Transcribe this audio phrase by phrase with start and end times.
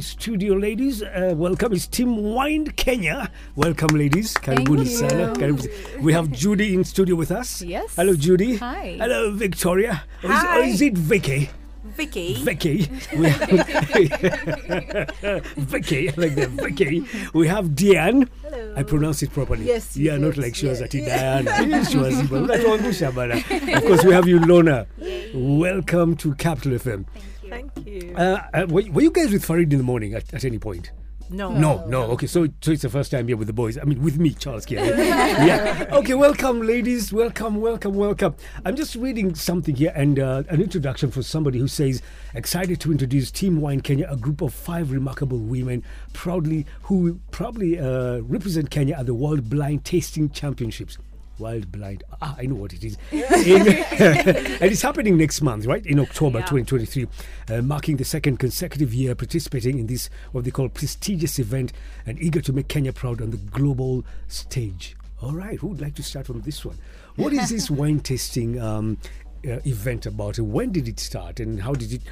[0.00, 1.02] studio, ladies.
[1.02, 1.72] Uh, welcome.
[1.72, 3.30] It's Team Wine Kenya.
[3.56, 4.34] Welcome, ladies.
[4.34, 5.32] Karibuni sana.
[5.34, 5.68] Karibuni.
[6.02, 7.62] We have Judy in studio with us.
[7.62, 7.94] Yes.
[7.96, 8.56] Hello, Judy.
[8.56, 8.96] Hi.
[8.98, 10.04] Hello, Victoria.
[10.22, 10.58] Or is, Hi.
[10.58, 11.50] or is it Vicky?
[11.96, 12.34] Vicky.
[12.44, 12.90] Vicky.
[13.16, 13.48] We have
[15.56, 16.08] Vicky.
[16.10, 16.50] I like that.
[16.50, 17.04] Vicky.
[17.32, 18.28] We have Diane.
[18.42, 18.74] Hello.
[18.76, 19.64] I pronounce it properly.
[19.66, 21.50] Yes, Yeah, not like she was at Diana.
[21.90, 22.28] She was Of
[23.84, 24.86] course, we have you, Lona.
[25.34, 27.06] Welcome to Capital FM.
[27.06, 27.24] Thank
[27.86, 28.14] you.
[28.16, 30.90] Uh, uh, were, were you guys with Farid in the morning at, at any point?
[31.30, 31.52] no.
[31.52, 32.02] No, no.
[32.12, 33.76] Okay, so so it's the first time here with the boys.
[33.78, 34.96] I mean, with me, Charles Kiarie.
[34.98, 35.86] yeah.
[35.92, 37.12] Okay, welcome, ladies.
[37.12, 38.34] Welcome, welcome, welcome.
[38.64, 42.02] I'm just reading something here and uh, an introduction for somebody who says,
[42.34, 47.78] excited to introduce Team Wine Kenya, a group of five remarkable women, proudly who proudly
[47.78, 50.98] uh, represent Kenya at the World Blind Tasting Championships.
[51.38, 52.02] Wild Blind.
[52.20, 52.96] Ah, I know what it is.
[53.12, 53.22] In-
[53.68, 55.84] and it's happening next month, right?
[55.86, 56.46] In October Yeah.
[56.46, 57.06] 2023,
[57.50, 61.72] uh, marking the second consecutive year participating in this, what they call prestigious event,
[62.06, 64.96] and eager to make Kenya proud on the global stage.
[65.22, 66.78] All right, who would like to start on this one?
[67.16, 68.98] What is this wine tasting um,
[69.46, 70.38] uh, event about?
[70.38, 71.40] And when did it start?
[71.40, 72.02] And how did it?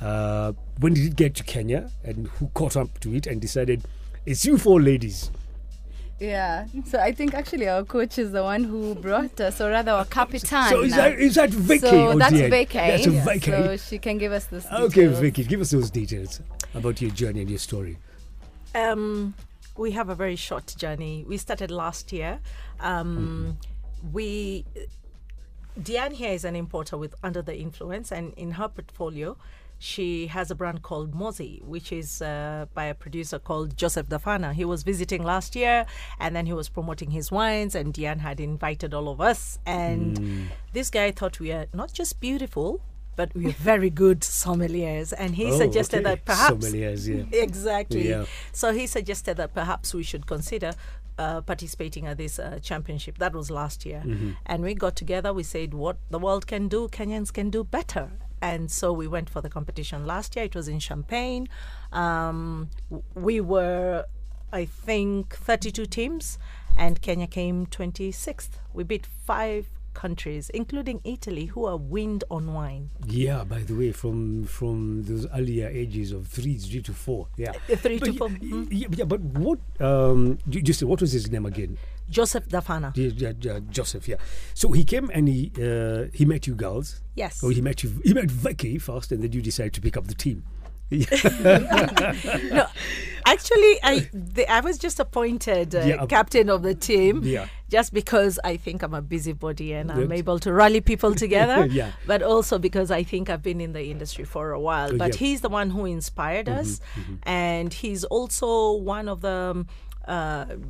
[0.00, 1.90] Uh, when did it get to Kenya?
[2.04, 3.84] And who caught up to it and decided
[4.26, 5.30] it's you four ladies?
[6.18, 6.66] Yeah.
[6.86, 10.06] So I think actually our coach is the one who brought us, or rather our
[10.06, 10.70] capitan.
[10.70, 11.86] So is that is that Vicky?
[11.86, 12.78] So that's Vicky.
[12.78, 13.50] That's a Vicky.
[13.50, 14.66] So she can give us this.
[14.72, 15.06] Okay.
[15.06, 16.40] Vicky, give us those details
[16.74, 17.98] about your journey and your story.
[18.74, 19.34] Um,
[19.76, 21.24] we have a very short journey.
[21.28, 22.40] We started last year.
[22.80, 23.58] Um,
[24.12, 24.64] We,
[25.82, 29.36] Diane here is an importer with Under the Influence, and in her portfolio,
[29.78, 34.52] she has a brand called Mosi, which is uh, by a producer called Joseph Dhafana.
[34.54, 35.84] He was visiting last year,
[36.18, 39.58] and then he was promoting his wines, and Diane had invited all of us.
[39.66, 42.80] And this guy thought we are not just beautiful,
[43.16, 46.14] but we are very good sommeliers, and he Oh, suggested okay.
[46.14, 47.24] that perhaps Sommeliers, yeah.
[47.42, 48.08] Exactly.
[48.08, 48.24] Yeah.
[48.52, 50.72] So he suggested that perhaps we should consider
[51.18, 53.18] uh, participating at this uh, championship.
[53.18, 54.02] That was last year.
[54.04, 54.32] Mm-hmm.
[54.46, 58.10] And we got together, we said, what the world can do, Kenyans can do better.
[58.42, 60.44] And so we went for the competition last year.
[60.44, 61.48] It was in Champagne.
[61.92, 62.68] Um,
[63.14, 64.04] we were,
[64.52, 66.38] I think, 32 teams,
[66.76, 68.50] and Kenya came 26th.
[68.74, 72.90] We beat five countries, including Italy, who are wind on wine.
[73.06, 77.28] Yeah, by the way, from from those earlier ages of three, three to four.
[77.38, 78.68] Yeah, three but to four, y- mhm.
[78.70, 79.58] Yeah, yeah, but what?
[79.80, 81.78] Um, just what was his name again?
[82.08, 82.92] Joseph Dhafana.
[82.96, 84.08] Yeah, yeah, Joseph.
[84.08, 84.16] Yeah.
[84.54, 87.02] So he came and he uh, he met you girls.
[87.14, 87.42] Yes.
[87.42, 88.00] Or he met you.
[88.04, 90.44] He met Vicky first, and then you decided to pick up the team.
[90.90, 92.66] no,
[93.26, 96.06] actually, I the, I was just appointed uh, Yeah.
[96.06, 97.22] captain of the team.
[97.24, 97.48] Yeah.
[97.68, 100.12] Just because I think I'm a busybody and I'm Good.
[100.12, 101.66] able to rally people together.
[101.66, 101.90] Yeah.
[102.06, 104.90] But also because I think I've been in the industry for a while.
[104.94, 105.18] Oh, but yeah.
[105.26, 106.80] he's the one who inspired us,
[107.24, 109.66] and he's also one of the.
[110.06, 110.62] Um,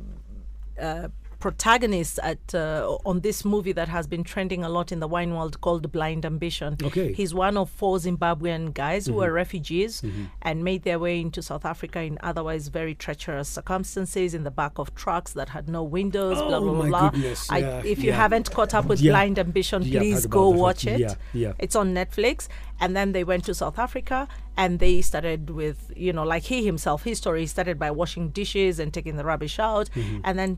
[0.79, 1.07] uh,
[1.39, 5.33] protagonists at uh, on this movie that has been trending a lot in the wine
[5.35, 6.77] world called Blind Ambition.
[6.83, 7.13] Okay.
[7.13, 10.03] He's one of four Zimbabwean guys who were refugees
[10.41, 14.77] and made their way into South Africa in otherwise very treacherous circumstances in the back
[14.79, 16.81] of trucks that had no windows, blah Oh, blah blah.
[16.83, 17.09] my blah.
[17.11, 18.15] goodness, I, yeah, if you yeah.
[18.17, 19.11] haven't caught up with Yeah.
[19.11, 20.99] Blind Ambition, please go watch it.
[20.99, 21.53] Yeah, yeah.
[21.59, 22.47] It's on Netflix.
[22.79, 26.63] And then they went to South Africa and they started with, you know, like he
[26.63, 30.19] himself, his story, started by washing dishes and taking the rubbish out Mm-hmm.
[30.23, 30.57] and then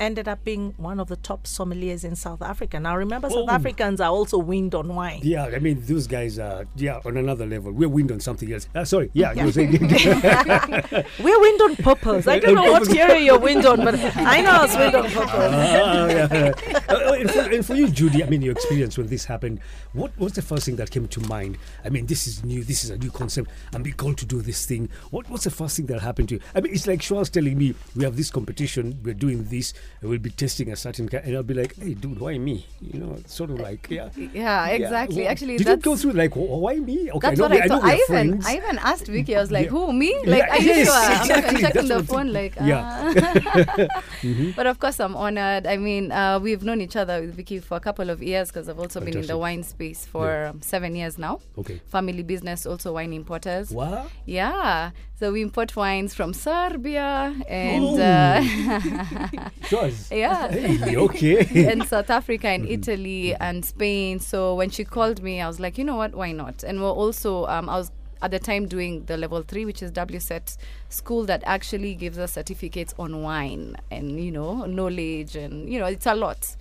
[0.00, 2.78] ended up being one of the top sommeliers in South Africa.
[2.80, 3.50] Now remember South Oh.
[3.52, 5.20] Africans are also wind on wine.
[5.22, 7.72] Yeah, I mean those guys are yeah on another level.
[7.72, 8.68] We're wind on something else.
[8.74, 9.44] Uh, sorry, yeah, you Yeah.
[9.46, 9.72] were saying.
[11.22, 12.26] We're wind on purpose.
[12.26, 15.30] I don't know what area you're wind on, but I know it's wind on purpose.
[15.34, 16.52] Ah, yeah.
[16.88, 19.60] Uh, and, for, and for you, Judy, I mean, your experience when this happened,
[19.92, 21.58] what was the first thing that came to mind?
[21.84, 23.50] I mean, this is new, this is a new concept.
[23.74, 24.88] I'm being called to do this thing.
[25.10, 26.40] What, what's the first thing that happened to you?
[26.54, 30.18] I mean, it's like Shaw's telling me, we have this competition, we're doing this, we'll
[30.18, 32.66] be testing a certain kind, and I'll be like, hey, dude, why me?
[32.80, 34.10] You know, sort of like, yeah.
[34.16, 35.22] Yeah, exactly.
[35.22, 37.10] Well, Actually, did you go through like, why me?
[37.10, 37.84] Okay, That's I know what we- I thought.
[37.84, 38.46] I even friends.
[38.46, 39.36] I even asked Vicky.
[39.36, 39.70] I was like, Yeah.
[39.70, 40.14] "Who me?
[40.26, 41.56] Like, Yeah, are you yes, sure?" I'm- exactly.
[41.56, 42.32] I'm checking the phone.
[42.32, 43.14] Like, Yeah.
[43.16, 44.52] ah.
[44.56, 45.66] but of course, I'm honored.
[45.66, 48.68] I mean, uh, we've known each other with Vicky for a couple of years because
[48.68, 51.40] I've also been in the wine space for um, seven years now.
[51.58, 51.80] Okay.
[51.86, 53.70] Family business, also wine importers.
[53.70, 54.08] What?
[54.26, 58.40] Yeah, so we import wines from Serbia and uh,
[60.10, 60.48] Yeah.
[60.48, 61.70] Hey, okay.
[61.72, 62.72] and South Africa and Mm-hmm.
[62.72, 64.20] Italy and Spain.
[64.20, 66.62] So when she called me, I was like, you know what, why not?
[66.62, 69.92] And we're also, um, I was at the time doing the level three, which is
[69.92, 70.56] WSET
[70.88, 75.86] school that actually gives us certificates on wine and, you know, knowledge and, you know,
[75.86, 76.56] it's a lot.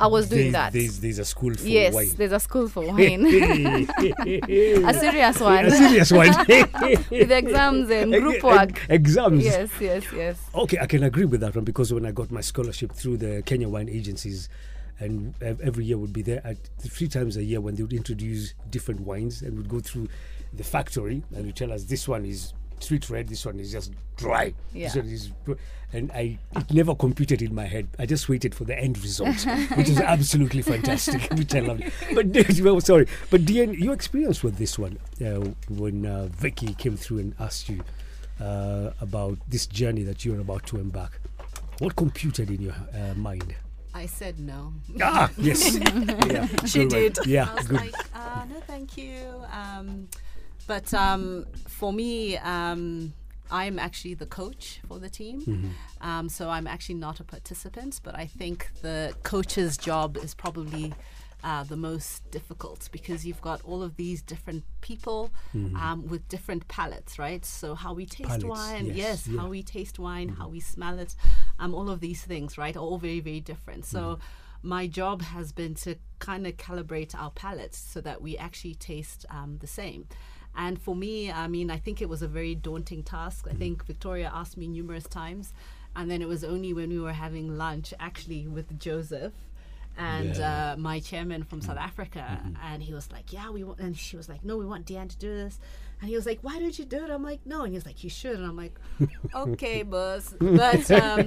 [0.00, 0.72] I was doing There's, that.
[0.72, 2.06] There's, there's a school for yes, wine.
[2.06, 3.26] Yes, there's a school for wine.
[3.26, 5.66] a serious one.
[5.66, 6.28] a serious one.
[7.10, 8.80] With exams and group work.
[8.88, 9.44] Exams.
[9.44, 10.38] Yes, yes, yes.
[10.54, 13.42] Okay, I can agree with that one because when I got my scholarship through the
[13.44, 14.48] Kenya Wine Agencies,
[14.98, 18.54] and every year would be there at three times a year when they would introduce
[18.68, 20.08] different wines and would go through
[20.52, 23.92] the factory and would tell us this one is sweet red, this one is just
[24.16, 25.02] dry, this Yeah.
[25.02, 25.30] one is,
[25.92, 27.88] and I it never computed in my head.
[27.98, 29.36] I just waited for the end result,
[29.76, 31.84] which is absolutely fantastic, which I loved.
[32.14, 32.26] But
[32.60, 37.18] well, sorry, but Diane, your experience with this one uh, when uh, Vicky came through
[37.18, 37.82] and asked you
[38.40, 41.20] uh, about this journey that you're about to embark.
[41.78, 43.54] What computed in your uh, mind?
[43.92, 44.72] I said no.
[45.02, 45.74] Ah, yes.
[45.76, 47.00] yeah, She good one.
[47.02, 47.18] did.
[47.26, 47.80] Yeah, I was good.
[47.80, 49.16] like, uh, no, thank you.
[49.52, 50.06] Um,
[50.70, 53.12] but um, for me, um,
[53.50, 55.40] I'm actually the coach for the team.
[55.40, 56.08] Mm-hmm.
[56.08, 60.94] Um, so I'm actually not a participant, but I think the coach's job is probably
[61.42, 65.32] uh, the most difficult because you've got all of these different people
[65.74, 67.44] um, with different palates, right?
[67.44, 69.40] So how we taste Palates, wine, yes, yes, yeah.
[69.40, 71.16] how we taste wine, how we smell it,
[71.58, 72.76] um, all of these things, right?
[72.76, 73.86] Are all very, very different.
[73.86, 74.20] So
[74.62, 79.26] my job has been to kind of calibrate our palates so that we actually taste
[79.30, 80.06] um, the same.
[80.60, 83.46] And for me, I mean, I think it was a very daunting task.
[83.50, 85.54] I think Victoria asked me numerous times,
[85.96, 89.32] and then it was only when we were having lunch, actually, with Joseph
[90.00, 90.72] and Yeah.
[90.72, 92.24] uh, my chairman from South Africa,
[92.68, 95.08] and he was like, "Yeah, we want," and she was like, "No, we want Diane
[95.08, 95.58] to do this,"
[96.00, 97.84] and he was like, "Why don't you do it?" I'm like, "No," and he was
[97.90, 98.76] like, "You should," and I'm like,
[99.34, 101.26] "Okay, boss." But um,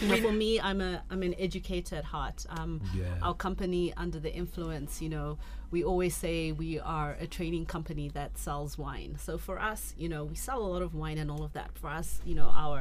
[0.00, 2.46] you know, for me, I'm a I'm an educator at heart.
[2.58, 3.04] Um, Yeah.
[3.22, 5.38] Our company, under the influence, you know,
[5.70, 9.12] we always say we are a training company that sells wine.
[9.26, 11.70] So for us, you know, we sell a lot of wine and all of that.
[11.80, 12.78] For us, you know, our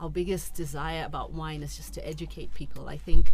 [0.00, 2.88] our biggest desire about wine is just to educate people.
[2.88, 3.24] I think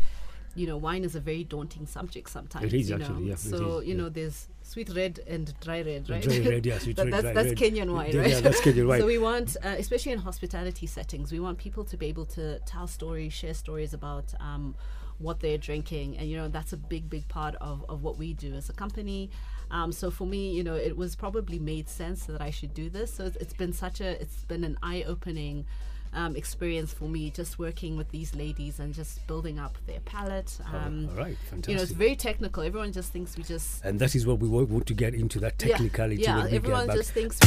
[0.55, 2.73] you know, wine is a very daunting subject sometimes.
[2.73, 3.29] is you actually, know?
[3.31, 4.03] yeah, So, is, you yeah.
[4.03, 6.23] know, there's sweet red and dry red, right?
[6.23, 7.73] Dry red, yeah, sweet That- red, that's dry that's red.
[7.73, 8.31] Kenyan wine, right?
[8.31, 9.01] yeah, that's Kenyan wine.
[9.03, 12.59] so we want, uh, especially in hospitality settings, we want people to be able to
[12.61, 14.75] tell stories, share stories about um,
[15.19, 18.33] what they're drinking, and you know, that's a big, big part of, of what we
[18.35, 19.31] do as a company.
[19.71, 22.89] Um, so for me, you know, it was probably made sense that I should do
[22.89, 23.13] this.
[23.13, 25.67] So it's, it's been such a, it's been an eye-opening
[26.13, 30.59] um, experience for me, just working with these ladies and just building up their palette.
[30.73, 32.63] Um, all right, You know, it's very technical.
[32.63, 35.39] Everyone just thinks we just and that is what we want, want to get into
[35.41, 37.39] that technicality Yeah, when we everyone just thinks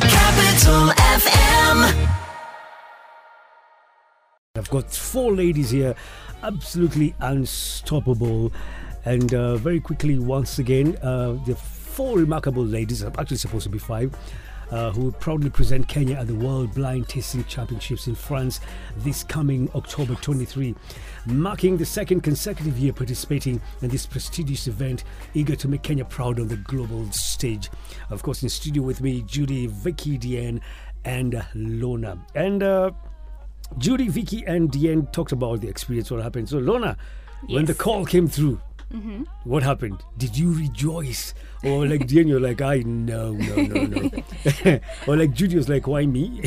[0.00, 2.16] Capital FM.
[4.56, 5.94] I've got four ladies here,
[6.42, 8.52] absolutely unstoppable.
[9.04, 13.70] And uh, very quickly, once again, uh, the four remarkable ladies, I'm actually supposed to
[13.70, 14.14] be five,
[14.70, 18.60] uh, who will proudly present Kenya at the World Blind Tasting Championships in France
[18.98, 20.74] this coming October 23,
[21.26, 26.40] marking the second consecutive year participating in this prestigious event, eager to make Kenya proud
[26.40, 27.70] on the global stage.
[28.10, 30.60] Of course, in studio with me, Judy, Vicky, Diane,
[31.04, 32.18] and Lona.
[32.34, 32.90] And uh,
[33.78, 36.48] Judy, Vicky, and Diane talked about the experience, what happened.
[36.48, 36.96] So, Lona,
[37.48, 38.60] when the call came through,
[38.92, 39.22] Mm-hmm.
[39.44, 40.02] what happened?
[40.18, 41.32] Did you rejoice?
[41.62, 44.80] Or like Diane, you're like, I no, no, no, no.
[45.06, 46.40] or like Judy was like, why me?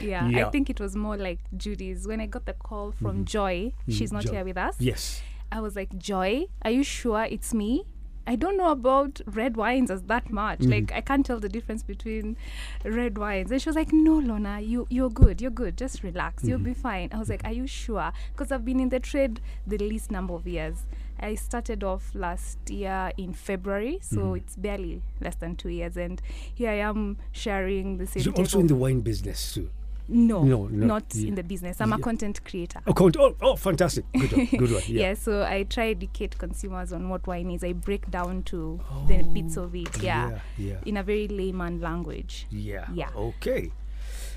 [0.00, 0.46] Yeah, Yeah.
[0.46, 2.06] I think it was more like Judy's.
[2.06, 3.24] When I got the call from mm-hmm.
[3.24, 3.92] Joy, mm-hmm.
[3.92, 4.32] she's not Joy.
[4.32, 4.76] here with us.
[4.78, 5.22] yes.
[5.50, 7.84] I was like, Joy, are you sure it's me?
[8.26, 10.60] I don't know about red wines as that much.
[10.62, 12.36] Like I can't tell the difference between
[12.84, 13.50] red wines.
[13.50, 15.42] And she was like, No, Lona, you you're good.
[15.42, 15.76] You're good.
[15.76, 16.44] Just relax.
[16.44, 17.10] You'll be fine.
[17.12, 18.12] I was like, Are you sure?
[18.32, 20.86] Because I've been in the trade the least number of years.
[21.22, 24.36] I started off last year in February, so mm-hmm.
[24.36, 26.20] it's barely less than two years, and
[26.52, 28.24] here I am sharing the same.
[28.24, 29.70] So also in the wine business too.
[30.08, 31.28] no, No, no, not yeah.
[31.28, 31.80] in the business.
[31.80, 32.80] I'm a content creator.
[32.86, 33.16] Oh, count.
[33.18, 34.04] Oh, oh, fantastic.
[34.12, 34.46] Good one.
[34.46, 34.82] Good one.
[34.88, 35.00] Yeah.
[35.08, 35.14] Yeah.
[35.14, 37.62] so I try to educate consumers on what wine is.
[37.62, 40.76] I break down to the oh, bits of it, yeah, Yeah, yeah.
[40.84, 42.46] in a very layman language.
[42.50, 42.86] Yeah.
[42.92, 43.10] Yeah.
[43.16, 43.70] Okay.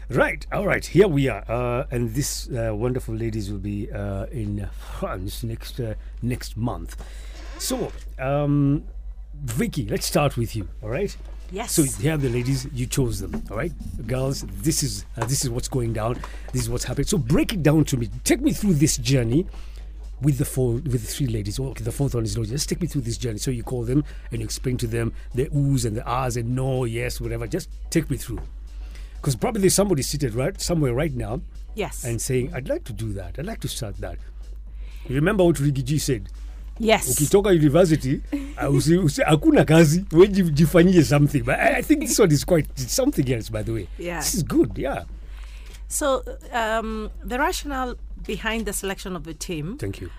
[0.09, 0.45] Right.
[0.51, 0.85] All right.
[0.85, 1.43] Here we are.
[1.49, 4.69] Uh, and this uh, wonderful ladies will be uh, in
[4.99, 7.03] France next uh, next month.
[7.57, 8.83] So, um,
[9.43, 10.67] Vicky, let's start with you.
[10.83, 11.15] All right.
[11.51, 11.73] Yes.
[11.73, 12.67] So here are the ladies.
[12.73, 13.43] You chose them.
[13.49, 13.71] All right,
[14.07, 14.41] girls.
[14.61, 16.19] This is uh, this is what's going down.
[16.53, 17.07] This is what's happening.
[17.07, 18.09] So break it down to me.
[18.23, 19.47] Take me through this journey
[20.21, 21.59] with the four with the three ladies.
[21.59, 22.49] Okay, the fourth one is Lord.
[22.49, 23.39] Just take me through this journey.
[23.39, 26.55] So you call them and you explain to them the oohs and the ahs and
[26.55, 27.47] no, yes, whatever.
[27.47, 28.39] Just take me through.
[29.25, 31.41] Because probably there's somebody seated right somewhere right now
[31.73, 32.03] yes.
[32.05, 33.39] and saying, "I'd like to do that.
[33.39, 34.19] I'd like to start that."
[35.09, 36.29] You remember what Rigiji said?
[36.77, 37.07] yes.
[37.09, 38.21] ukitoka university
[39.25, 43.33] hakuna kazi we ji- jifanyie something but I, I think this one is quite something
[43.33, 44.19] else by the way Yeah.
[44.19, 45.05] this is good yeah
[45.87, 47.95] So um, the rationale
[48.27, 50.09] behind the selection of the team Thank you.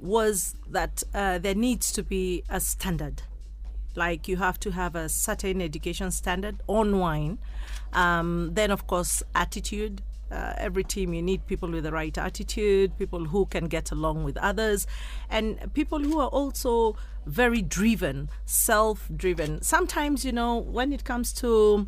[0.00, 3.22] was that uh, there needs to be a standard.
[3.96, 7.38] Like you have to have a certain education standard on wine.
[7.92, 10.02] Um, then, of course, attitude.
[10.28, 14.24] Uh, every team, you need people with the right attitude, people who can get along
[14.24, 14.84] with others,
[15.30, 19.62] and people who are also very driven, self driven.
[19.62, 21.86] Sometimes, you know, when it comes to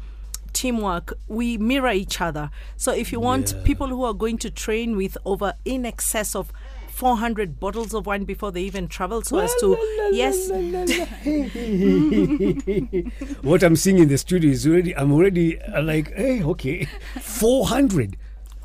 [0.53, 2.51] teamwork, we mirror each other.
[2.77, 3.63] So if you want Yeah.
[3.65, 6.53] people who are going to train with over in excess of
[6.99, 9.77] 400 bottles of wine before they even travel so as to
[10.11, 10.51] yes
[13.43, 16.89] what I'm seeing in the studio is already, I'm already uh, like, hey, okay,
[17.21, 18.17] 400.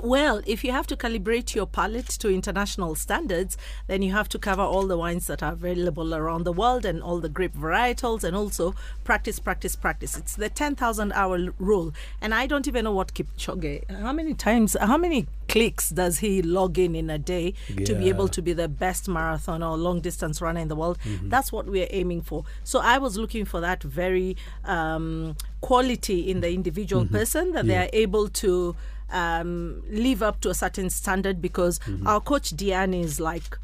[0.04, 3.58] Well if you have to calibrate your palate to international standards
[3.88, 7.02] then you have to cover all the wines that are available around the world and
[7.02, 10.18] all the grape varietals and also practice practice practice.
[10.18, 11.94] It's the 10000 hour rule.
[12.22, 16.42] And i don't even know what kipchoge how many times how many clicks does he
[16.42, 17.54] log in in a day
[17.86, 20.98] to be able to be the best marathon or long distance runner in the world?
[21.24, 22.44] That's what we're aiming for.
[22.64, 27.78] So i was looking for that very um, quality in the individual person that they
[27.78, 28.76] are able to
[29.12, 33.58] um, live up to a certain standard because our coach Diane is like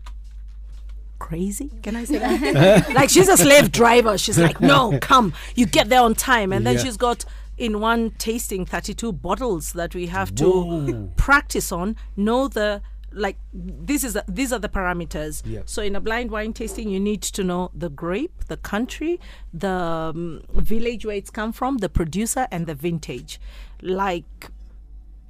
[1.19, 1.69] crazy.
[1.83, 2.89] Can I say that?
[2.93, 4.17] like she's a slave driver.
[4.17, 6.83] She's like, no, come, you get there on time, and then Yeah.
[6.83, 7.25] she's got
[7.57, 11.09] in one tasting 32 bottles that we have to Whoa.
[11.17, 11.97] practice on.
[12.15, 12.81] Know the
[13.11, 15.41] like this is these are the parameters.
[15.45, 15.61] Yeah.
[15.65, 19.19] So in a blind wine tasting, you need to know the grape, the country,
[19.53, 23.41] the um, village where it's come from, the producer, and the vintage.
[23.81, 24.51] Like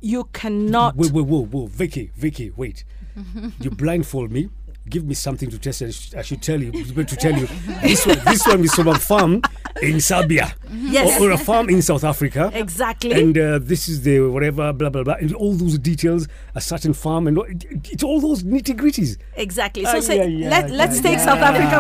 [0.02, 0.96] you cannot.
[0.96, 1.68] Wait, wait, whoa, whoa.
[1.68, 2.84] Vicky, Vicky, wait.
[3.60, 4.50] you blindfold me.
[4.90, 5.82] Give me something to test.
[5.84, 6.72] I sh- I should tell you.
[7.00, 7.48] To tell you,
[7.82, 9.42] this one, this one is from a farm
[9.82, 11.20] in Serbia, Yes.
[11.22, 12.52] or, or a farm in South Africa.
[12.54, 13.12] Exactly.
[13.12, 16.28] And uh, this is the whatever, blah blah blah, and all those details.
[16.56, 19.18] A certain farm, and it, it- it's all those nitty gritties.
[19.36, 19.86] Exactly.
[19.86, 21.80] So Ay, say, ay, let, ay, let's ay, take ay, South Africa.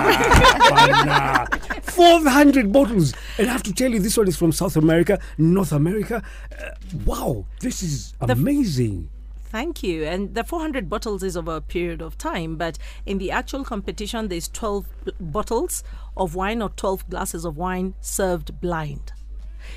[1.91, 5.20] Four hundred bottles, and I have to tell you, this one is from South America,
[5.38, 6.22] North America.
[6.51, 6.70] Uh,
[7.06, 9.10] wow, this is amazing.
[9.51, 10.03] Thank you.
[10.03, 12.77] And the 400 bottles is over a period of time, but
[13.08, 15.84] in the actual competition, there's 12 b- bottles
[16.20, 19.14] of wine or 12 glasses of wine served blind.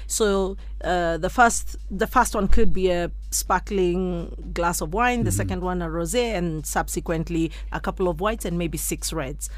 [0.07, 5.33] So uh, the first the first one could be a sparkling glass of wine, the
[5.33, 9.49] second one a rosé, and subsequently a couple of whites and maybe six reds.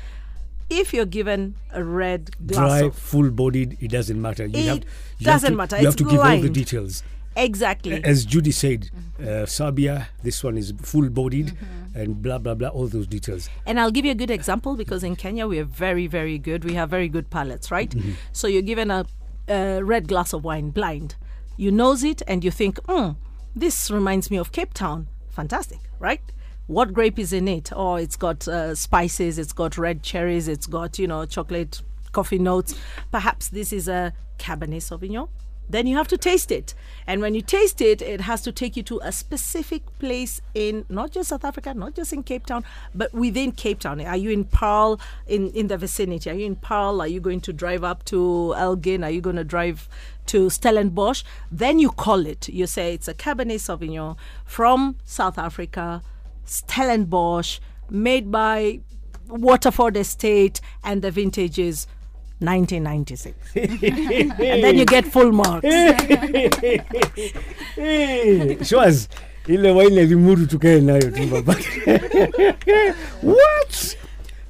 [0.70, 4.46] If you're given a red glass Dry, full-bodied, it doesn't matter.
[4.46, 4.84] You It have,
[5.20, 7.02] doesn't to, matter, You have it's to give all the details.
[7.36, 11.56] Exactly As Judy said, uh, Serbia, this one is full-bodied,
[11.94, 13.48] and blah blah blah, all those details.
[13.66, 16.64] And I'll give you a good example because in Kenya we are very, very good.
[16.64, 17.94] We have very good palates, right?
[18.32, 19.06] So you're given a,
[19.48, 21.16] a red glass of wine blind.
[21.56, 23.10] You nose it and you think, hmm,
[23.54, 25.06] this reminds me of Cape Town.
[25.30, 26.20] Fantastic, right?
[26.66, 27.70] What grape is in it?
[27.74, 32.38] Oh, it's got uh, spices, it's got red cherries, it's got, you know, chocolate coffee
[32.38, 32.74] notes.
[33.12, 35.28] Perhaps this is a Cabernet Sauvignon.
[35.68, 36.74] Then you have to taste it.
[37.06, 40.84] And when you taste it, it has to take you to a specific place in
[40.88, 44.00] not just South Africa, not just in Cape Town, but within Cape Town.
[44.00, 46.30] Are you in Paarl, in, in the vicinity?
[46.30, 47.00] Are you in Paarl?
[47.00, 49.04] Are you going to drive up to Elgin?
[49.04, 49.88] Are you going to drive
[50.26, 51.22] to Stellenbosch?
[51.50, 52.48] Then you call it.
[52.48, 56.02] You say it's a Cabernet Sauvignon from South Africa,
[56.44, 57.58] Stellenbosch,
[57.90, 58.80] made by
[59.28, 61.86] Waterford Estate, and the vintage is
[62.40, 63.36] 1996.
[63.56, 65.66] and then you get full marks.
[67.74, 69.08] Hey, Shwaz,
[69.48, 71.54] ile wine limuru tukae nayo tu baba.
[73.22, 73.96] What?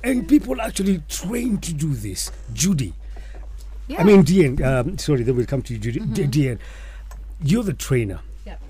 [0.03, 2.31] And people actually trained to do this.
[2.53, 2.93] Judy.
[3.89, 4.01] Yeah.
[4.01, 6.01] I mean, Diane, um, sorry, then we'll come to you, Judy.
[6.01, 6.59] D- Diane,
[7.43, 8.21] you're the trainer.
[8.47, 8.61] Yep.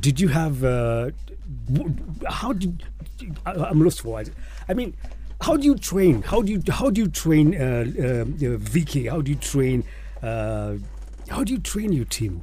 [0.00, 1.10] Did you have, uh,
[2.28, 2.82] how did,
[3.46, 4.30] I, I'm lost for words.
[4.68, 4.94] I mean,
[5.42, 6.22] how do you train?
[6.22, 9.08] How do you, how do you train uh, uh, uh, Vicky?
[9.08, 9.84] How do you train,
[10.22, 10.74] uh,
[11.28, 12.42] how do you train your team?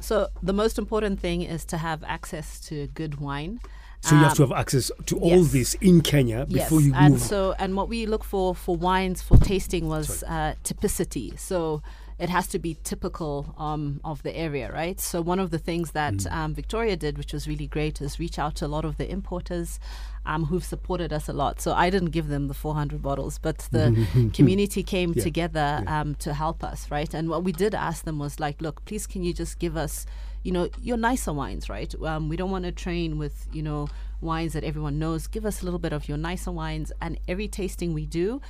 [0.00, 3.60] So the most important thing is to have access to good wine.
[4.00, 5.52] So you have to Um, have access to all yes.
[5.52, 9.20] this in Kenya before yes, you and so and what we look for for wines
[9.20, 11.36] for tasting was uh, typicity.
[11.36, 11.82] So
[12.18, 14.98] it has to be typical um, of the area, right?
[15.00, 16.32] So one of the things that Mm.
[16.32, 19.08] um, Victoria did, which was really great, is reach out to a lot of the
[19.10, 19.78] importers
[20.26, 21.60] um, who've supported us a lot.
[21.60, 23.94] So I didn't give them the 400 bottles, but the
[24.34, 26.00] community came Yeah, together yeah.
[26.00, 27.12] um, to help us, right?
[27.14, 30.04] And what we did ask them was like, look, please, can you just give us,
[30.42, 31.94] you know, your nicer wines, right?
[32.02, 33.88] Um, we don't want to train with, you know,
[34.20, 35.28] wines that everyone knows.
[35.28, 38.40] Give us a little bit of your nicer wines, and every tasting we do,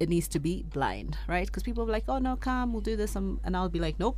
[0.00, 1.46] it needs to be blind, right?
[1.46, 4.00] Because people are like, oh no, come, we'll do this, um, and I'll be like,
[4.00, 4.16] nope.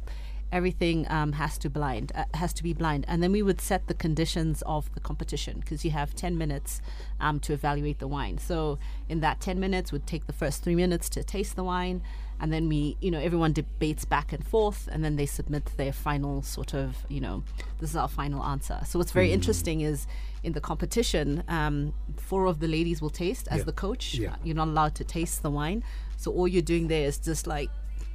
[0.53, 3.87] everything um, has to blind uh, has to be blind, and then we would set
[3.89, 6.81] the conditions of the competition because you have ten minutes
[7.21, 8.39] um, to evaluate the wine.
[8.39, 12.03] So in that ten minutes, would take the first three minutes to taste the wine,
[12.39, 15.93] and then we, you know, everyone debates back and forth, and then they submit their
[15.93, 17.43] final sort of, you know,
[17.81, 18.79] this is our final answer.
[18.85, 20.07] So what's very interesting is
[20.43, 23.65] in the competition, um, four of the ladies will taste as Yeah.
[23.65, 24.15] the coach.
[24.15, 24.33] Yeah.
[24.33, 25.83] Uh, You're not allowed to taste the wine,
[26.17, 27.71] so all you're doing there is just like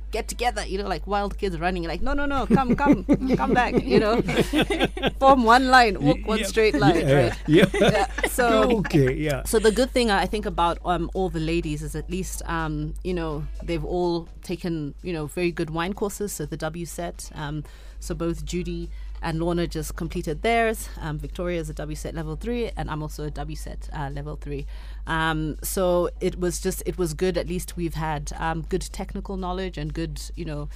[0.10, 3.04] get together, you know, like wild kids running, like no, no, no, come, come,
[3.36, 4.22] come back, you know,
[5.20, 7.34] form one line, walk one straight line, yeah, right?
[7.48, 7.66] yeah.
[7.74, 8.08] Yeah.
[8.30, 9.44] So okay, yeah.
[9.44, 12.94] so the good thing I think about um, all the ladies is at least um,
[13.04, 16.32] you know they've all taken you know very good wine courses.
[16.34, 17.36] So the WSET.
[17.38, 17.64] Um,
[18.00, 18.90] so both Judy
[19.22, 20.90] and Lorna just completed theirs.
[21.00, 24.66] Um, Victoria is a WSET level three, and I'm also a WSET uh, level three.
[25.06, 27.38] Um, so it was just it was good.
[27.38, 30.70] At least we've had um, good technical knowledge and good you know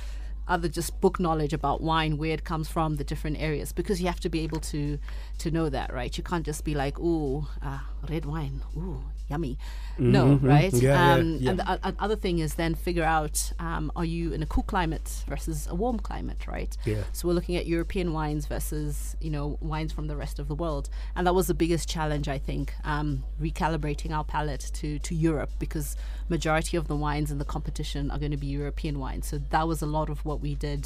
[0.47, 4.07] other just book knowledge about wine, where it comes from, the different areas, because you
[4.07, 4.97] have to be able to
[5.37, 6.17] to know that, right?
[6.17, 7.79] You can't just be like, ooh, uh,
[8.09, 9.57] red wine, ooh, yummy.
[9.97, 10.23] No,
[10.53, 10.73] right?
[10.73, 11.49] Mm-hmm, Yeah, yeah, um, yeah.
[11.49, 14.63] And the o- other thing is then figure out, um, are you in a cool
[14.73, 16.73] climate versus a warm climate, right?
[16.85, 17.03] Yeah.
[17.13, 20.55] So we're looking at European wines versus you know wines from the rest of the
[20.63, 20.85] world,
[21.15, 23.07] and that was the biggest challenge I think, um,
[23.47, 25.87] recalibrating our palate to to Europe because
[26.29, 29.27] majority of the wines in the competition are going to be European wines.
[29.27, 30.81] So that was a lot of what we did.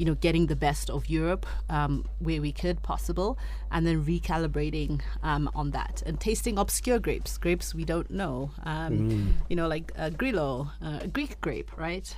[0.00, 3.36] Um, you know, getting the best of Europe um, where we could possible,
[3.70, 8.50] and then recalibrating um, on that and tasting obscure grapes, grapes we don't know.
[8.64, 12.16] Um, You know, like uh, Grillo, uh, a Greek grape, right?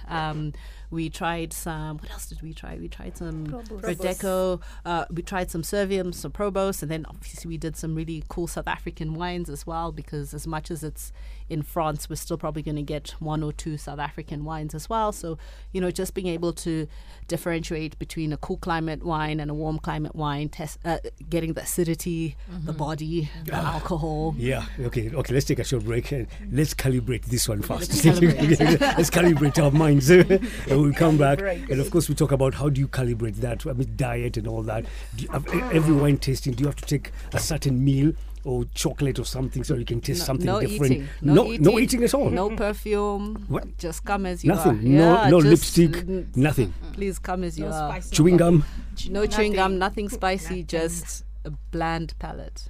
[0.93, 1.97] We tried some.
[1.97, 2.77] What else did we try?
[2.77, 4.61] We tried some Verdejo.
[4.85, 8.47] Uh, we tried some Servium, some Probos, and then obviously we did some really cool
[8.47, 9.91] South African wines as well.
[9.91, 11.11] Because as much as it's
[11.49, 14.91] in France, we're still probably going to get one or two South African wines as
[14.91, 15.13] well.
[15.13, 15.39] So
[15.73, 16.87] you know, just being able to
[17.27, 20.99] differentiate between a cool climate wine and a warm climate wine, test uh,
[21.31, 24.35] getting the acidity, the body, the alcohol.
[24.37, 24.67] Yeah.
[24.79, 25.11] Okay.
[25.11, 25.33] Okay.
[25.33, 28.05] Let's take a short break and let's calibrate this one first.
[28.05, 28.81] Let's calibrate.
[28.99, 30.11] let's calibrate our minds.
[30.83, 31.41] and we'll come back.
[31.41, 33.67] And of course, we talk about how do you calibrate that?
[33.67, 34.85] I mean, diet and all that.
[35.17, 38.13] Do you, have- uh, every wine tasting, do you have to take a certain meal
[38.45, 40.93] or chocolate or something so you can taste No- something no different?
[40.93, 41.09] Eating.
[41.21, 42.29] no, No, no eating at all.
[42.31, 43.45] No perfume.
[43.49, 43.79] What?
[43.79, 44.73] Just come as you Nothing.
[44.79, 44.83] are.
[44.83, 45.15] No.
[45.23, 45.97] Yeah, no lipstick.
[45.99, 46.75] n- Nothing.
[46.93, 47.91] Please come as you No are.
[47.93, 48.65] spicy Chewing gum.
[49.09, 50.07] No chewing gum, Nothing.
[50.07, 52.69] nothing spicy, just a bland palate.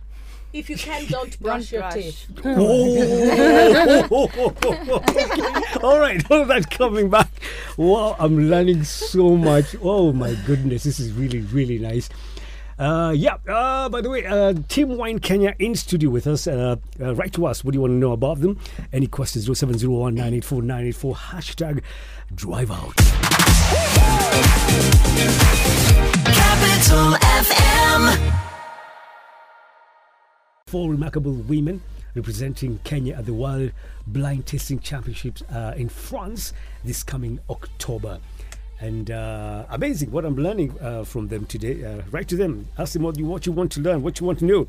[0.52, 1.94] If you can, don't brush your brush.
[1.94, 2.26] teeth.
[2.44, 4.08] Oh,
[5.82, 7.28] all right, all that coming back.
[7.76, 9.74] Wow, I'm learning so much.
[9.82, 12.08] Oh my goodness, this is really, really nice.
[12.78, 16.46] Uh, yeah, uh, by the way, uh, Team Wine Kenya in studio with us.
[16.46, 17.64] Uh, uh, write to us.
[17.64, 18.58] What do you want to know about them?
[18.92, 19.44] Any questions?
[19.46, 21.14] 0701 984 984.
[21.14, 21.82] Hashtag
[22.34, 22.96] drive out.
[26.26, 28.51] Capital FM.
[30.72, 31.82] Four remarkable women
[32.14, 33.72] representing Kenya at the World
[34.06, 38.18] Blind Tasting Championships uh, in France this coming October.
[38.80, 41.84] And uh, amazing what I'm learning uh, from them today.
[41.84, 44.24] Uh, write to them, ask them what you, what you want to learn, what you
[44.24, 44.66] want to know.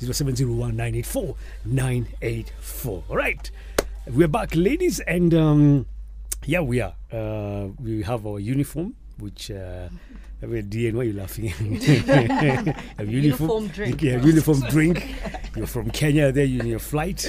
[0.00, 1.36] 0701 984
[1.66, 3.04] 984.
[3.10, 3.50] All right,
[4.06, 5.86] we're back, ladies, and um,
[6.46, 6.94] yeah, we are.
[7.12, 9.50] Uh, we have our uniform, which.
[10.42, 11.52] I mean, Diane, why are you laughing?
[12.98, 14.02] a Uniform drink.
[14.02, 15.14] Yeah, uniform drink.
[15.54, 17.24] You're from Kenya, there you're in your flight.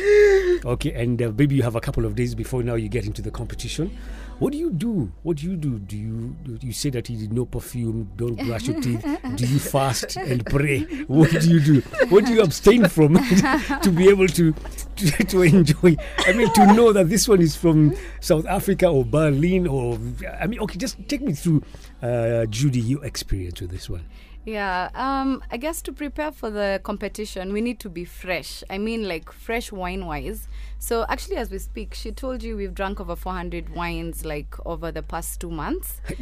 [0.65, 3.21] Okay, and uh, maybe you have a couple of days before now you get into
[3.21, 3.95] the competition.
[4.39, 5.11] What do you do?
[5.21, 5.77] What do you do?
[5.79, 9.05] Do you do you say that you did no perfume, don't brush your teeth?
[9.35, 10.79] Do you fast and pray?
[11.07, 11.79] What do you do?
[12.09, 13.13] What do you abstain from
[13.83, 14.53] to be able to,
[14.97, 15.95] to to enjoy?
[16.17, 19.99] I mean, to know that this one is from South Africa or Berlin or
[20.41, 21.61] I mean, okay, just take me through,
[22.03, 24.05] uh, Judy, your experience with this one.
[24.45, 28.61] Yeah, um, I guess to prepare for the competition, we need to be fresh.
[28.69, 30.49] I mean, like fresh wine wise.
[30.79, 34.91] So, actually, as we speak, she told you we've drunk over 400 wines like over
[34.91, 36.01] the past two months,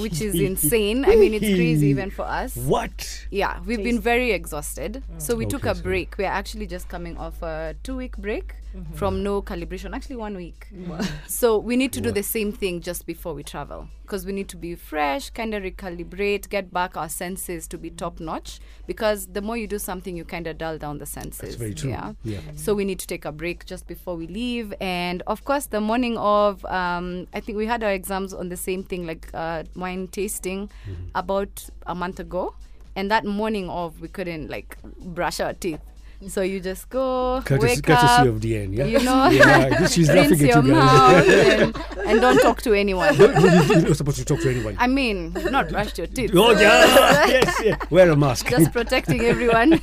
[0.00, 1.04] which is insane.
[1.04, 2.56] I mean, it's crazy even for us.
[2.74, 3.26] What?
[3.30, 5.04] Yeah, we've been very exhausted.
[5.18, 6.18] So, we took Okay, a so- break.
[6.18, 8.56] We're actually just coming off a two week break
[8.94, 10.68] from no calibration, actually, one week.
[11.26, 14.48] So, we need to do the same thing just before we travel because we need
[14.48, 18.60] to be fresh, kind of recalibrate, get back our senses to be top notch.
[18.86, 21.56] Because the more you do something, you kind of dull down the senses.
[21.56, 21.90] very true.
[21.90, 22.12] Yeah.
[22.22, 22.38] Yeah.
[22.54, 24.72] So we need to take a break just before we leave.
[24.80, 28.56] And of course, the morning of, um, I think we had our exams on the
[28.56, 31.08] same thing, like uh, wine tasting, Mm-hmm.
[31.16, 32.54] about a month ago.
[32.94, 35.80] And that morning of, we couldn't like brush our teeth.
[36.28, 38.84] So you just go, Courtesy, wake courtesy up, of Diane, yeah?
[38.86, 41.76] you know, yeah, she's rinse your you mouth and
[42.06, 43.14] and don't talk to anyone.
[43.16, 44.76] You're not supposed to talk to anyone.
[44.78, 46.30] I mean, not brush your teeth.
[46.34, 47.76] Oh yeah, yes, yeah.
[47.90, 48.48] Wear a mask.
[48.48, 49.80] Just protecting everyone.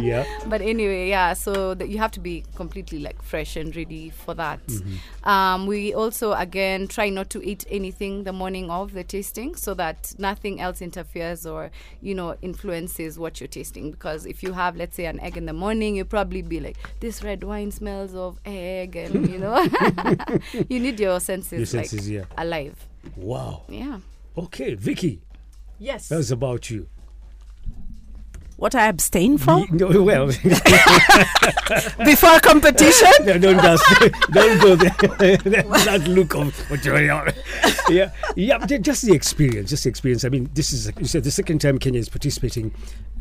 [0.00, 0.24] yeah.
[0.46, 1.34] but anyway, yeah.
[1.34, 4.66] So you have to be completely like fresh and ready for that.
[4.66, 5.28] Mm-hmm.
[5.28, 9.74] Um, we also again try not to eat anything the morning of the tasting, so
[9.74, 13.90] that nothing else interferes or you know influences what you're tasting.
[13.90, 16.76] Because if you have, let's say, an egg in the morning, you'll probably be like,
[17.00, 19.66] "This red wine smells of egg," and you know,
[20.68, 22.42] you need your senses, Your senses, like yeah.
[22.42, 22.74] alive.
[23.16, 23.62] Wow.
[23.68, 24.00] Yeah.
[24.36, 25.20] Okay, Vicky,
[25.78, 26.08] Yes.
[26.08, 26.86] that's about you.
[28.64, 30.26] What I abstain from No, well,
[32.02, 33.12] before competition?
[33.26, 33.84] no, don't just,
[34.32, 35.36] don't go there.
[35.36, 36.98] that look of what you're
[37.90, 38.64] yeah, yeah.
[38.64, 40.24] Just the experience, just the experience.
[40.24, 42.72] I mean, this is you said the second time Kenya is participating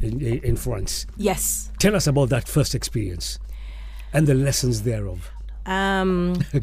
[0.01, 1.07] in, in France.
[1.17, 1.69] yes.
[1.77, 3.37] Tell us about that first experience
[4.13, 5.29] and the lessons thereof.
[5.65, 6.61] Um, the,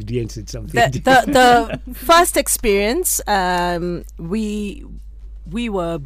[1.04, 4.86] the the first experience um we
[5.50, 6.00] we were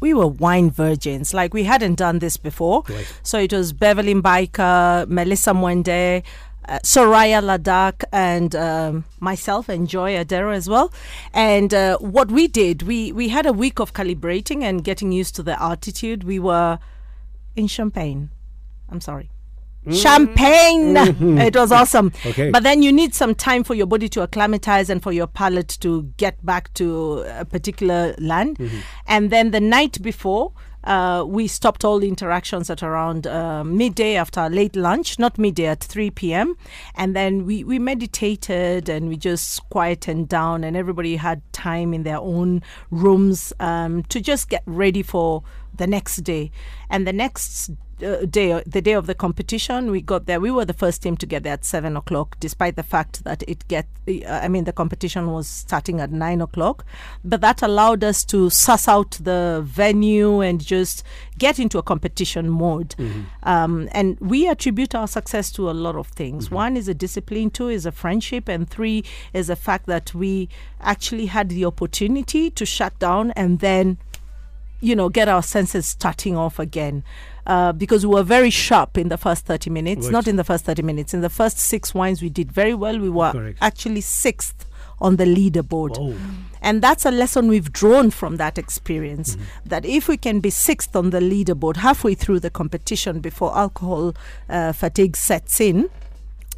[0.00, 3.06] we were wine virgins like we hadn't done this before Right.
[3.22, 6.22] so it was beverly Biker, melissa mwende
[6.68, 10.92] uh, Soraya Ladak and um, myself and Joy Adero as well.
[11.32, 15.34] And uh, what we did, we, we had a week of calibrating and getting used
[15.36, 16.22] to the altitude.
[16.22, 16.78] We were
[17.56, 18.30] in Champagne.
[18.88, 19.30] I'm sorry.
[19.90, 20.96] Champagne.
[21.38, 22.12] It was awesome.
[22.26, 22.50] Okay.
[22.50, 25.78] But then you need some time for your body to acclimatize and for your palate
[25.80, 28.58] to get back to a particular land.
[29.06, 30.52] And then the night before,
[30.84, 35.66] uh, we stopped all the interactions at around uh, midday after late lunch, not midday
[35.66, 36.56] at 3 p.m.
[36.94, 42.02] And then we, we meditated and we just quietened down, and everybody had time in
[42.02, 45.42] their own rooms um, to just get ready for
[45.76, 46.50] the next day.
[46.88, 47.70] And the next
[48.02, 50.40] uh, day, the day of the competition, we got there.
[50.40, 53.42] We were the first team to get there at seven o'clock, despite the fact that
[53.48, 53.86] it get.
[54.08, 56.84] Uh, I mean, the competition was starting at nine o'clock,
[57.24, 61.02] but that allowed us to suss out the venue and just
[61.38, 62.94] get into a competition mode.
[63.42, 66.50] Um, and we attribute our success to a lot of things.
[66.50, 70.48] One is a discipline, two is a friendship, and three is the fact that we
[70.80, 73.98] actually had the opportunity to shut down and then
[74.80, 77.04] you know, get our senses starting off again.
[77.50, 80.12] Uh, because we were very sharp in the first 30 minutes, Right.
[80.12, 81.12] not in the first 30 minutes.
[81.12, 82.96] In the first six wines, we did very well.
[82.98, 83.58] We were Correct.
[83.60, 84.58] actually sixth
[85.00, 85.94] on the leaderboard.
[86.62, 89.36] And that's a lesson we've drawn from that experience
[89.72, 94.14] that if we can be sixth on the leaderboard halfway through the competition before alcohol
[94.48, 95.88] uh, fatigue sets in,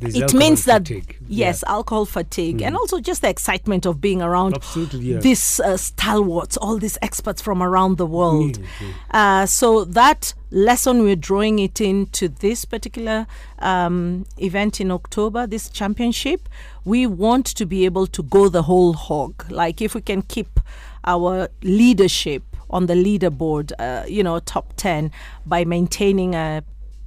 [0.01, 1.17] there's it means that fatigue.
[1.29, 5.21] yes, alcohol fatigue, and also just the excitement of being around yeah.
[5.21, 8.59] these uh, stalwarts, all these experts from around the world.
[8.59, 8.67] Mm,
[9.13, 13.27] Uh, so that lesson we're drawing it into this particular
[13.59, 16.49] um, event in October, this championship.
[16.85, 19.51] We want to be able to go the whole hog.
[19.51, 20.61] Like if we can keep
[21.05, 25.11] our leadership on the leaderboard, uh, you know, top ten
[25.47, 26.63] by maintaining a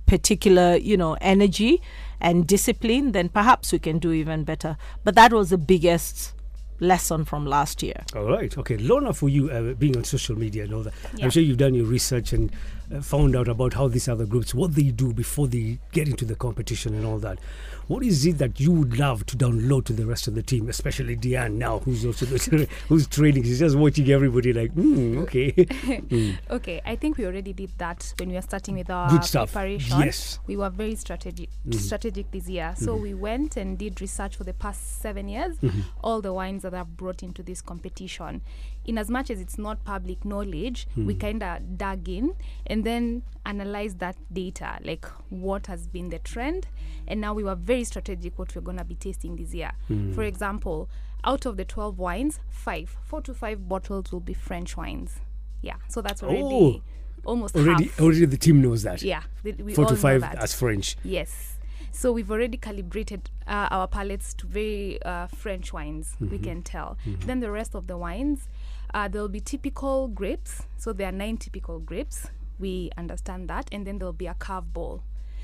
[0.06, 1.82] particular, you know, energy
[2.20, 4.78] and discipline, then perhaps we can do even better.
[5.04, 6.34] But that was the biggest
[6.80, 8.04] lesson from last year.
[8.16, 8.56] All right.
[8.58, 8.78] Okay.
[8.78, 11.26] Lorna, for you, uh, being on social media and all that, Yeah.
[11.26, 12.52] I'm sure you've done your research and
[12.94, 16.24] Uh, found out about how these other groups, what they do before they get into
[16.24, 17.40] the competition and all that.
[17.88, 20.70] What is it that you would love to download to the rest of the team,
[20.70, 22.26] especially Diane now, who's also
[22.88, 23.44] who's training?
[23.44, 25.52] She's just watching everybody like, hmm, okay.
[25.52, 26.38] Mm.
[26.50, 30.00] Okay, I think we already did that when we were starting with our preparation.
[30.00, 30.40] Yes.
[30.48, 31.80] We were very strategic mm-hmm.
[31.80, 32.74] strategic this year.
[32.76, 33.04] So mm-hmm.
[33.04, 35.82] we went and did research for the past seven years, mm-hmm.
[36.04, 38.42] all the wines that I've brought into this competition.
[38.86, 42.36] In as much as it's not public knowledge, we kinda dug in
[42.68, 46.68] and then analyze that data, like what has been the trend.
[47.08, 49.72] And now we were very strategic what we're gonna be tasting this year.
[50.14, 50.90] For example,
[51.24, 55.20] out of the 12 wines, five, four to five bottles will be French wines.
[55.62, 56.82] Yeah, so that's already Oh,
[57.24, 58.00] almost Already, half.
[58.02, 59.02] already the team knows that.
[59.02, 60.96] Yeah, we Four all to five as French.
[61.04, 61.52] Yes.
[61.92, 66.16] So we've already calibrated uh, our palates to very uh, French wines.
[66.20, 66.98] We can tell.
[67.06, 68.50] Then the rest of the wines,
[68.94, 70.64] uh, there'll be typical grapes.
[70.78, 72.28] So there are nine typical grapes.
[72.60, 75.04] We understand that, and then there'll be a curve ball.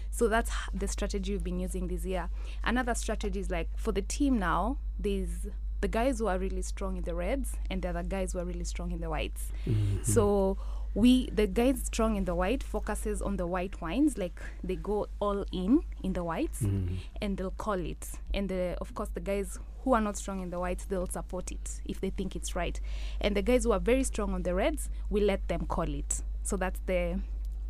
[0.10, 2.30] So that's the strategy we've been using this year.
[2.64, 4.78] Another strategy is like for the team now.
[5.00, 5.48] There's
[5.80, 8.46] the guys who are really strong in the reds, and the other guys who are
[8.46, 9.52] really strong in the whites.
[9.66, 10.04] Mm-hmm.
[10.04, 10.58] So
[10.94, 15.08] we the guys strong in the white focuses on the white wines like they go
[15.20, 16.96] all in in the whites mm-hmm.
[17.22, 20.50] and they'll call it and the of course the guys who are not strong in
[20.50, 22.82] the whites they'll support it if they think it's right
[23.22, 26.24] and the guys who are very strong on the reds we let them call it
[26.44, 27.20] so that's the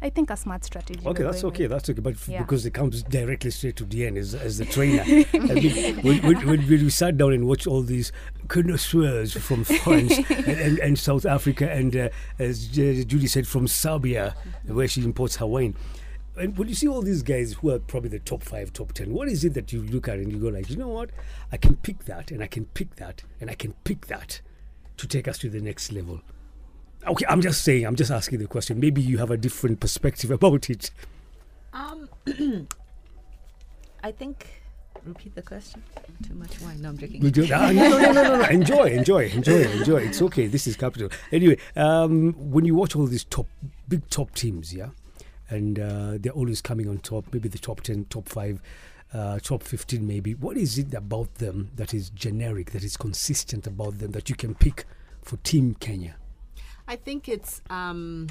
[0.03, 0.99] I think a smart strategy.
[1.05, 1.63] Okay, that's okay.
[1.63, 1.71] with.
[1.71, 2.01] That's okay.
[2.01, 2.41] But Yeah.
[2.41, 5.03] because it comes directly straight to the end as, as the trainer.
[5.33, 8.11] I mean, when, when, when, we sat down and watched all these
[8.47, 13.67] connoisseurs from France and, and, and South Africa, and uh, as J- Judy said, from
[13.67, 15.75] Serbia, where she imports her wine.
[16.35, 19.13] And when you see all these guys who are probably the top five, top ten,
[19.13, 21.11] what is it that you look at and you go like, you know what?
[21.51, 24.41] I can pick that, and I can pick that, and I can pick that
[24.97, 26.21] to take us to the next level.
[27.07, 27.85] Okay, I'm just saying.
[27.85, 28.79] I'm just asking the question.
[28.79, 30.91] Maybe you have a different perspective about it.
[31.73, 32.09] Um,
[34.03, 34.47] I think.
[35.03, 35.81] Repeat the question.
[36.27, 36.79] Too much wine.
[36.79, 37.21] No, I'm drinking.
[37.21, 38.43] We do, ah, no, no, no, no, no, no.
[38.43, 39.97] Enjoy, enjoy, enjoy, enjoy.
[40.01, 40.45] It's okay.
[40.45, 41.09] This is capital.
[41.31, 43.47] Anyway, um, when you watch all these top,
[43.87, 44.89] big top teams, yeah,
[45.49, 48.61] and uh, they're always coming on top, maybe the top 10, top 5,
[49.13, 50.35] uh, top 15, maybe.
[50.35, 54.35] What is it about them that is generic, that is consistent about them that you
[54.35, 54.85] can pick
[55.23, 56.15] for Team Kenya?
[56.91, 58.27] I think it's um,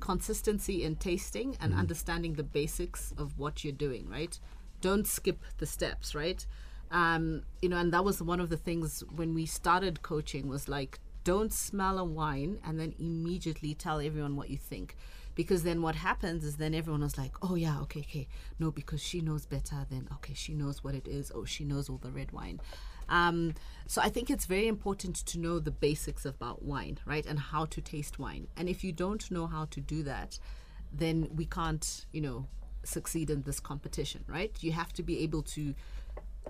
[0.00, 4.38] consistency in tasting and understanding the basics of what you're doing, right?
[4.80, 6.46] Don't skip the steps, right?
[6.90, 10.66] Um, you know, and that was one of the things when we started coaching was
[10.66, 14.96] like, don't smell a wine and then immediately tell everyone what you think.
[15.34, 18.28] Because then what happens is then everyone is like, oh yeah, okay, okay.
[18.58, 21.30] No, because she knows better, then okay, she knows what it is.
[21.34, 22.62] Oh, she knows all the red wine.
[23.08, 23.54] Um,
[23.86, 27.66] so I think it's very important to know the basics about wine, right, and how
[27.66, 28.48] to taste wine.
[28.56, 30.38] And if you don't know how to do that,
[30.92, 32.46] then we can't, you know,
[32.84, 34.56] succeed in this competition, right?
[34.60, 35.74] You have to be able to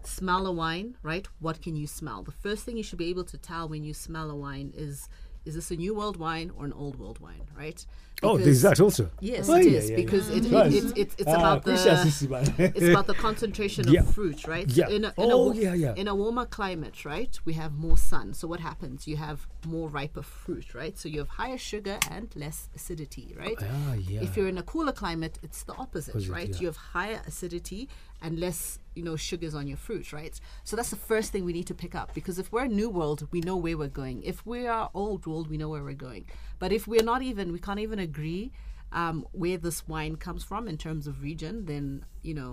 [0.03, 1.27] smell a wine, right?
[1.41, 2.23] What can you smell?
[2.23, 5.09] The first thing you should be able to tell when you smell a wine is
[5.45, 7.85] is this a new world wine or an old world wine, right?
[8.23, 9.11] Oh, Because- there's that also.
[9.21, 10.37] Yes, Oh, it yeah, is yeah, because yeah.
[10.37, 10.73] it, Right.
[10.73, 12.55] it, it, it's, it's Ah, about the Krisha Sisi, man.
[12.59, 14.69] it's about the concentration of fruit, right?
[14.71, 14.89] Yeah.
[14.89, 15.95] In a, in Oh, a, yeah, yeah.
[15.97, 18.33] In a warmer climate, right, we have more sun.
[18.33, 19.07] So what happens?
[19.07, 20.97] You have more riper fruit, right?
[20.97, 23.59] So you have higher sugar and less acidity, right?
[23.61, 24.23] Ah, yeah.
[24.23, 26.61] If you're in a cooler climate, it's the opposite, Opposite, right?
[26.61, 27.89] You have higher acidity
[28.23, 30.39] and less, you know, sugars on your fruit, right?
[30.65, 33.27] So that's the first thing we need to pick up because if we're new world,
[33.31, 34.23] we know where we're going.
[34.23, 36.27] If we are old world, we know where we're going.
[36.59, 38.53] But if we're not even, we can't even agree
[38.93, 42.53] um, where this wine comes from in terms of region, then you know.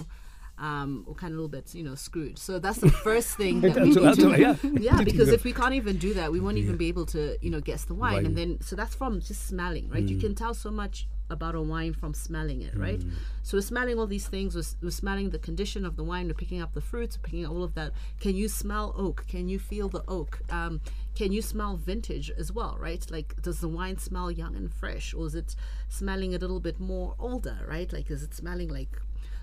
[0.57, 2.37] Um, we're kind of a little bit, you know, screwed.
[2.37, 4.55] So that's the first thing that we need to that's yeah.
[4.63, 7.49] yeah, because if we can't even do that, we won't even be able to, you
[7.49, 8.13] know, guess the wine.
[8.13, 8.25] Wine.
[8.27, 10.03] And then, so that's from just smelling, right?
[10.03, 13.01] You can tell so much about a wine from smelling it, right?
[13.43, 14.55] So we're smelling all these things.
[14.55, 16.27] We're, we're smelling the condition of the wine.
[16.27, 17.17] We're picking up the fruits.
[17.17, 17.91] We're picking up all of that.
[18.19, 19.25] Can you smell oak?
[19.27, 20.41] Can you feel the oak?
[20.49, 20.81] Um,
[21.15, 23.05] can you smell vintage as well, right?
[23.09, 25.55] Like, does the wine smell young and fresh, or is it
[25.89, 27.91] smelling a little bit more older, right?
[27.91, 29.01] Like, is it smelling like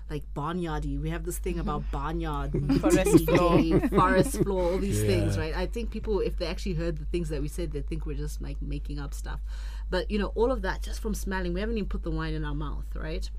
[0.09, 0.99] like barnyardy.
[0.99, 5.55] We have this thing about barnyard, forest floor, forest floor, all these things, right?
[5.55, 8.17] I think people, if they actually heard the things that we said, they think we're
[8.17, 9.39] just like making up stuff.
[9.89, 11.53] But you know, all of that just from smelling.
[11.53, 13.29] We haven't even put the wine in our mouth, right?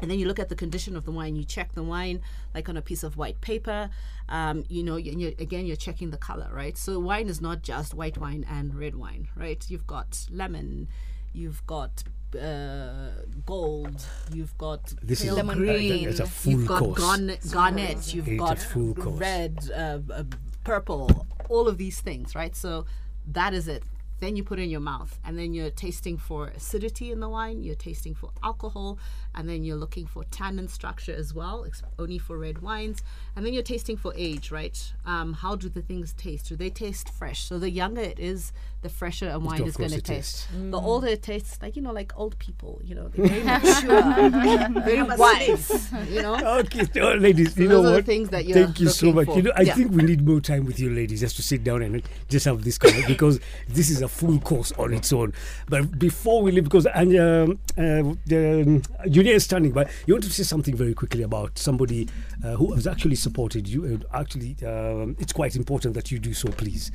[0.00, 2.20] and then you look at the condition of the wine you check the wine
[2.54, 3.90] like on a piece of white paper
[4.28, 7.62] um, you know and you're, again you're checking the color right so wine is not
[7.62, 10.88] just white wine and red wine right you've got lemon
[11.32, 12.04] you've got
[12.36, 13.10] uh,
[13.46, 16.98] gold you've got This is- pale Lemon green It's a full you've got course.
[16.98, 19.18] garnet, garnet you've It's a got full course.
[19.18, 20.24] red uh, uh,
[20.64, 22.86] purple all of these things right so
[23.26, 23.82] that is it
[24.20, 27.28] then you put it in your mouth and then you're tasting for acidity in the
[27.28, 28.98] wine you're tasting for alcohol
[29.34, 33.02] and then you're looking for tannin structure as well ex- only for red wines
[33.36, 36.70] and then you're tasting for age right um, how do the things taste do they
[36.70, 40.48] taste fresh so the younger it is the fresher a wine is going to taste
[40.52, 40.70] is.
[40.70, 44.30] the older it tastes like you know like old people you know they're very mature
[44.84, 48.04] very wise you know Okay, oh, ladies, you those know are what?
[48.04, 49.26] things that you're Thank you so much.
[49.26, 49.36] for.
[49.36, 49.74] You know, I Yeah.
[49.74, 52.62] think we need more time with you ladies just to sit down and just have
[52.64, 55.32] this conversation because this is a full course on its own.
[55.68, 58.82] But before we leave, because and, um, uh, the, um,
[59.22, 62.08] Julia is standing by, you want to say something very quickly about somebody
[62.44, 63.84] uh, who has actually supported you.
[63.84, 66.90] And actually, um, it's quite important that you do so, please.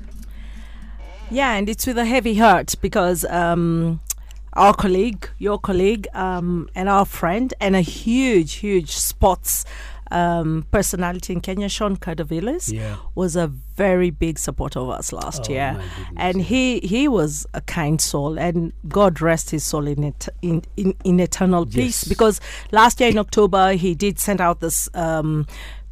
[1.32, 4.02] Yeah, and it's with a heavy heart because um,
[4.54, 9.64] our colleague, your colleague, um, and our friend, and a huge, huge sports
[10.12, 12.96] um, personality in Kenya, Sean Cardovillis, Yeah.
[13.16, 15.80] was a very big supporter of us last Oh, year,
[16.16, 20.64] and he he was a kind soul, and God rest his soul in it in,
[20.76, 22.04] in, in eternal peace.
[22.04, 22.08] Yes.
[22.08, 22.40] Because
[22.72, 24.90] last year in October he did send out this.
[24.94, 25.46] Um,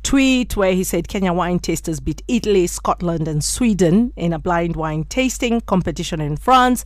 [0.04, 4.76] tweet where he said Kenya wine tasters beat Italy, Scotland, and Sweden in a blind
[4.76, 6.86] wine tasting competition in France.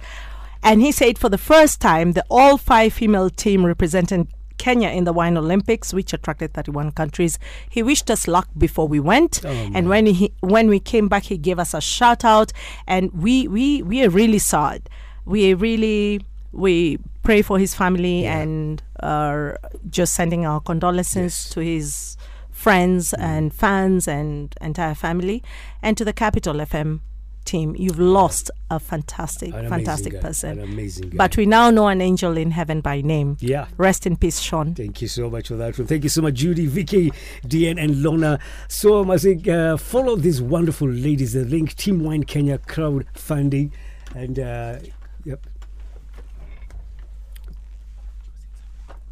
[0.64, 4.28] And he said for the first time, the all five female team represented
[4.60, 7.40] Kenya in the Wine Olympics, which attracted 31 countries.
[7.70, 11.24] He wished us luck before we went, oh, and when he when we came back,
[11.24, 12.52] he gave us a shout out,
[12.86, 14.88] and we we we are really sad.
[15.26, 18.40] We really we pray for his family Yeah.
[18.42, 19.58] and are
[19.90, 21.50] just sending our condolences Yes.
[21.54, 22.18] to his
[22.52, 25.42] friends and fans and entire family,
[25.82, 27.00] and to the Capital FM
[27.46, 27.76] team.
[27.78, 30.60] You've lost a fantastic, An fantastic guy, person.
[30.60, 31.18] An amazing guy.
[31.18, 33.38] But we now know an angel in heaven by name.
[33.40, 33.68] yeah.
[33.78, 34.76] Rest in peace, Sean.
[34.76, 35.88] Thank you so much for that one.
[35.88, 37.12] Thank you so much, Judy, Vicky,
[37.48, 38.40] Diane, and Lona.
[38.68, 41.34] So, um, I think uh, follow these wonderful ladies.
[41.34, 43.72] The link Team Wine Kenya crowdfunding,
[44.16, 44.80] and uh,
[45.26, 45.46] yep.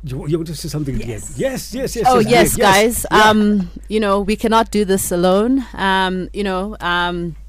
[0.03, 1.21] You, you want to say something again?
[1.35, 2.05] Yes, yes, yes.
[2.05, 3.05] oh yes, yes, yes, guys.
[3.11, 3.29] Yeah.
[3.29, 5.65] Um, you know we cannot do this alone.
[5.73, 7.46] Um, you know, um, we've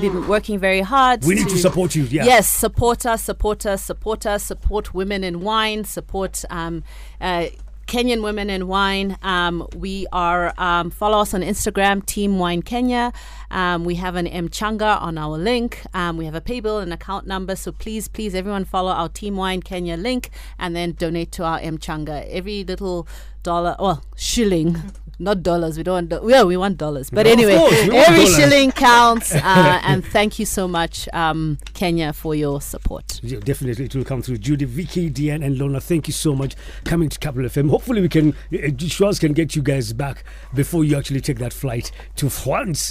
[0.00, 1.24] been working very hard.
[1.24, 2.04] we need to support you.
[2.04, 2.24] Yeah.
[2.24, 6.84] Yes, support us, support us, support us, support women in wine, support um,
[7.20, 7.46] uh,
[7.86, 9.16] Kenyan women in wine.
[9.22, 13.12] Um, we are um, follow us on Instagram, Team Wine Kenya.
[13.50, 15.82] Um, we have an Mchanga on our link.
[15.94, 17.56] Um, we have a pay bill and account number.
[17.56, 21.60] So please, please, everyone follow our Team Wine Kenya link and then donate to our
[21.60, 22.26] Mchanga.
[22.30, 23.06] Every little
[23.42, 24.80] dollar, well, shilling.
[25.18, 25.78] Not dollars.
[25.78, 26.10] We don't.
[26.10, 27.08] Want do- yeah, we want dollars.
[27.08, 28.36] But Of anyway, course, every dollars.
[28.36, 29.34] shilling counts.
[29.46, 33.18] Uh, and thank you so much, um, Kenya, for your support.
[33.22, 34.38] Yeah, definitely, it will come through.
[34.38, 36.54] Judy, Vicky, Diane, and Lona, thank you so much
[36.84, 37.70] coming to Capital FM.
[37.70, 41.54] Hopefully, we can, uh, Schwarz can get you guys back before you actually take that
[41.54, 42.90] flight to France.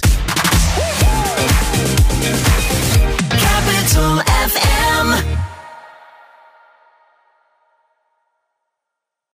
[3.30, 5.55] Capital FM.